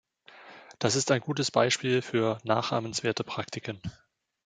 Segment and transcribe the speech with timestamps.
[0.79, 3.79] Das ist ein gutes Beispiel für nachahmenswerte Praktiken.